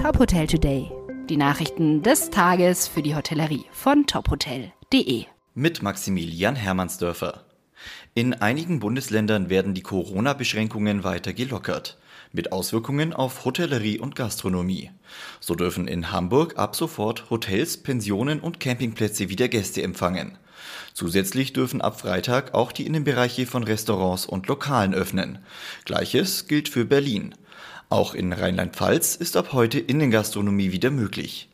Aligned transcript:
Top 0.00 0.18
Hotel 0.18 0.46
Today. 0.46 0.90
Die 1.28 1.36
Nachrichten 1.36 2.02
des 2.02 2.30
Tages 2.30 2.88
für 2.88 3.02
die 3.02 3.14
Hotellerie 3.14 3.66
von 3.70 4.06
tophotel.de. 4.06 5.26
Mit 5.52 5.82
Maximilian 5.82 6.56
Hermannsdörfer. 6.56 7.44
In 8.14 8.32
einigen 8.32 8.80
Bundesländern 8.80 9.50
werden 9.50 9.74
die 9.74 9.82
Corona-Beschränkungen 9.82 11.04
weiter 11.04 11.34
gelockert, 11.34 11.98
mit 12.32 12.50
Auswirkungen 12.50 13.12
auf 13.12 13.44
Hotellerie 13.44 13.98
und 13.98 14.16
Gastronomie. 14.16 14.90
So 15.38 15.54
dürfen 15.54 15.86
in 15.86 16.10
Hamburg 16.10 16.56
ab 16.56 16.76
sofort 16.76 17.28
Hotels, 17.28 17.76
Pensionen 17.76 18.40
und 18.40 18.58
Campingplätze 18.58 19.28
wieder 19.28 19.48
Gäste 19.48 19.82
empfangen. 19.82 20.38
Zusätzlich 20.94 21.52
dürfen 21.52 21.82
ab 21.82 22.00
Freitag 22.00 22.54
auch 22.54 22.72
die 22.72 22.86
Innenbereiche 22.86 23.44
von 23.44 23.64
Restaurants 23.64 24.24
und 24.24 24.46
Lokalen 24.46 24.94
öffnen. 24.94 25.40
Gleiches 25.84 26.46
gilt 26.46 26.70
für 26.70 26.86
Berlin. 26.86 27.34
Auch 27.90 28.14
in 28.14 28.32
Rheinland-Pfalz 28.32 29.16
ist 29.16 29.36
ab 29.36 29.52
heute 29.52 29.80
Innengastronomie 29.80 30.70
wieder 30.70 30.92
möglich. 30.92 31.48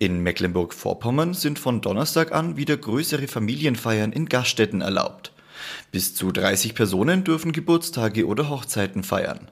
In 0.00 0.20
Mecklenburg-Vorpommern 0.20 1.32
sind 1.32 1.60
von 1.60 1.80
Donnerstag 1.80 2.32
an 2.32 2.56
wieder 2.56 2.76
größere 2.76 3.28
Familienfeiern 3.28 4.10
in 4.10 4.26
Gaststätten 4.26 4.80
erlaubt. 4.80 5.32
Bis 5.92 6.16
zu 6.16 6.32
30 6.32 6.74
Personen 6.74 7.22
dürfen 7.22 7.52
Geburtstage 7.52 8.26
oder 8.26 8.48
Hochzeiten 8.48 9.04
feiern. 9.04 9.48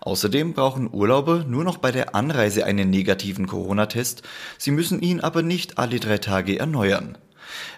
Außerdem 0.00 0.52
brauchen 0.52 0.88
Urlauber 0.88 1.42
nur 1.48 1.64
noch 1.64 1.78
bei 1.78 1.90
der 1.90 2.14
Anreise 2.14 2.64
einen 2.64 2.88
negativen 2.88 3.48
Corona-Test, 3.48 4.22
sie 4.58 4.70
müssen 4.70 5.02
ihn 5.02 5.18
aber 5.18 5.42
nicht 5.42 5.78
alle 5.78 5.98
drei 5.98 6.18
Tage 6.18 6.60
erneuern. 6.60 7.18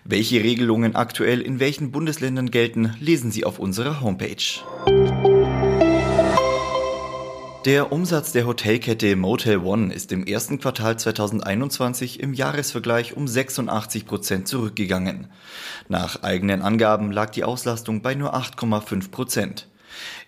Welche 0.04 0.44
Regelungen 0.44 0.94
aktuell 0.94 1.40
in 1.40 1.58
welchen 1.58 1.90
Bundesländern 1.90 2.50
gelten, 2.50 2.94
lesen 3.00 3.32
Sie 3.32 3.44
auf 3.44 3.58
unserer 3.58 4.02
Homepage. 4.02 4.60
Der 7.64 7.92
Umsatz 7.92 8.32
der 8.32 8.46
Hotelkette 8.46 9.16
Motel 9.16 9.56
One 9.56 9.90
ist 9.90 10.12
im 10.12 10.26
ersten 10.26 10.60
Quartal 10.60 10.98
2021 10.98 12.20
im 12.20 12.34
Jahresvergleich 12.34 13.16
um 13.16 13.26
86 13.26 14.04
Prozent 14.04 14.46
zurückgegangen. 14.48 15.28
Nach 15.88 16.22
eigenen 16.22 16.60
Angaben 16.60 17.10
lag 17.10 17.30
die 17.30 17.42
Auslastung 17.42 18.02
bei 18.02 18.14
nur 18.14 18.34
8,5 18.34 19.10
Prozent. 19.10 19.68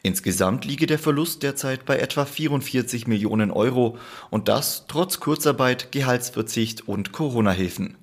Insgesamt 0.02 0.64
liege 0.64 0.86
der 0.86 0.98
Verlust 0.98 1.42
derzeit 1.42 1.84
bei 1.84 1.98
etwa 1.98 2.24
44 2.24 3.06
Millionen 3.06 3.50
Euro 3.50 3.98
und 4.30 4.48
das 4.48 4.86
trotz 4.88 5.20
Kurzarbeit, 5.20 5.92
Gehaltsverzicht 5.92 6.88
und 6.88 7.12
Corona-Hilfen. 7.12 7.98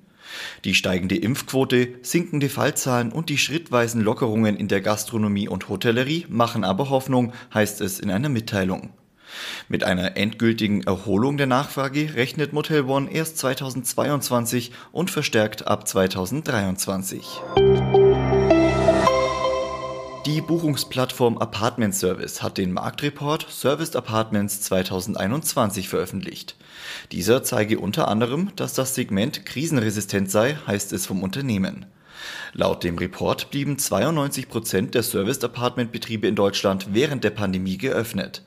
Die 0.62 0.74
steigende 0.74 1.16
Impfquote, 1.16 1.88
sinkende 2.02 2.48
Fallzahlen 2.48 3.10
und 3.10 3.30
die 3.30 3.38
schrittweisen 3.38 4.00
Lockerungen 4.00 4.56
in 4.56 4.68
der 4.68 4.80
Gastronomie 4.80 5.48
und 5.48 5.68
Hotellerie 5.68 6.24
machen 6.28 6.62
aber 6.62 6.88
Hoffnung, 6.88 7.32
heißt 7.52 7.80
es 7.80 7.98
in 7.98 8.12
einer 8.12 8.28
Mitteilung. 8.28 8.90
Mit 9.68 9.84
einer 9.84 10.16
endgültigen 10.16 10.82
Erholung 10.82 11.36
der 11.36 11.46
Nachfrage 11.46 12.14
rechnet 12.14 12.52
Motel 12.52 12.84
One 12.84 13.10
erst 13.10 13.38
2022 13.38 14.72
und 14.92 15.10
verstärkt 15.10 15.66
ab 15.66 15.88
2023. 15.88 17.40
Die 20.26 20.40
Buchungsplattform 20.40 21.36
Apartment 21.36 21.94
Service 21.94 22.42
hat 22.42 22.56
den 22.56 22.72
Marktreport 22.72 23.46
Serviced 23.50 23.94
Apartments 23.94 24.62
2021 24.62 25.90
veröffentlicht. 25.90 26.56
Dieser 27.12 27.42
zeige 27.42 27.78
unter 27.78 28.08
anderem, 28.08 28.50
dass 28.56 28.72
das 28.72 28.94
Segment 28.94 29.44
krisenresistent 29.44 30.30
sei, 30.30 30.56
heißt 30.66 30.94
es 30.94 31.04
vom 31.04 31.22
Unternehmen. 31.22 31.84
Laut 32.54 32.84
dem 32.84 32.96
Report 32.96 33.50
blieben 33.50 33.78
92 33.78 34.48
Prozent 34.48 34.94
der 34.94 35.02
Serviced 35.02 35.44
Apartment 35.44 35.92
Betriebe 35.92 36.26
in 36.26 36.36
Deutschland 36.36 36.88
während 36.92 37.22
der 37.22 37.30
Pandemie 37.30 37.76
geöffnet. 37.76 38.42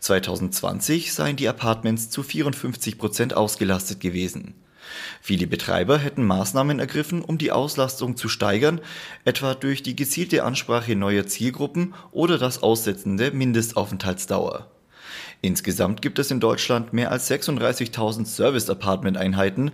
2020 0.00 1.12
seien 1.12 1.36
die 1.36 1.48
Apartments 1.48 2.10
zu 2.10 2.22
54 2.22 2.98
Prozent 2.98 3.34
ausgelastet 3.34 4.00
gewesen. 4.00 4.54
Viele 5.20 5.46
Betreiber 5.46 5.98
hätten 5.98 6.24
Maßnahmen 6.24 6.78
ergriffen, 6.78 7.22
um 7.22 7.38
die 7.38 7.52
Auslastung 7.52 8.16
zu 8.16 8.28
steigern, 8.28 8.80
etwa 9.24 9.54
durch 9.54 9.82
die 9.82 9.96
gezielte 9.96 10.44
Ansprache 10.44 10.96
neuer 10.96 11.26
Zielgruppen 11.26 11.94
oder 12.10 12.38
das 12.38 12.62
Aussetzen 12.62 13.16
der 13.16 13.32
Mindestaufenthaltsdauer. 13.32 14.70
Insgesamt 15.42 16.02
gibt 16.02 16.18
es 16.18 16.30
in 16.30 16.40
Deutschland 16.40 16.92
mehr 16.92 17.10
als 17.10 17.30
36.000 17.30 18.26
Service-Apartment-Einheiten. 18.26 19.72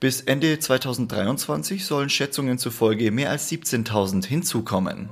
Bis 0.00 0.20
Ende 0.20 0.58
2023 0.58 1.86
sollen 1.86 2.10
Schätzungen 2.10 2.58
zufolge 2.58 3.12
mehr 3.12 3.30
als 3.30 3.48
17.000 3.50 4.26
hinzukommen. 4.26 5.10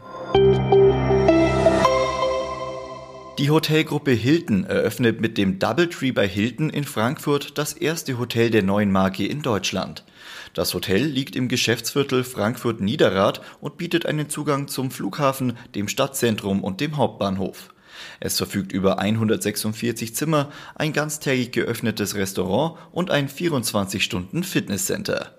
Die 3.42 3.50
Hotelgruppe 3.50 4.12
Hilton 4.12 4.62
eröffnet 4.62 5.20
mit 5.20 5.36
dem 5.36 5.58
Doubletree 5.58 6.12
bei 6.12 6.28
Hilton 6.28 6.70
in 6.70 6.84
Frankfurt 6.84 7.58
das 7.58 7.72
erste 7.72 8.16
Hotel 8.16 8.50
der 8.50 8.62
neuen 8.62 8.92
Marke 8.92 9.26
in 9.26 9.42
Deutschland. 9.42 10.04
Das 10.54 10.72
Hotel 10.74 11.02
liegt 11.02 11.34
im 11.34 11.48
Geschäftsviertel 11.48 12.22
Frankfurt-Niederrad 12.22 13.40
und 13.60 13.78
bietet 13.78 14.06
einen 14.06 14.28
Zugang 14.28 14.68
zum 14.68 14.92
Flughafen, 14.92 15.56
dem 15.74 15.88
Stadtzentrum 15.88 16.62
und 16.62 16.80
dem 16.80 16.96
Hauptbahnhof. 16.96 17.74
Es 18.20 18.36
verfügt 18.36 18.70
über 18.70 19.00
146 19.00 20.14
Zimmer, 20.14 20.52
ein 20.76 20.92
ganztägig 20.92 21.50
geöffnetes 21.50 22.14
Restaurant 22.14 22.78
und 22.92 23.10
ein 23.10 23.28
24-Stunden-Fitnesscenter. 23.28 25.34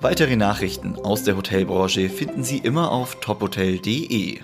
Weitere 0.00 0.34
Nachrichten 0.34 0.96
aus 0.96 1.22
der 1.22 1.36
Hotelbranche 1.36 2.08
finden 2.08 2.42
Sie 2.42 2.58
immer 2.58 2.90
auf 2.90 3.20
tophotel.de. 3.20 4.40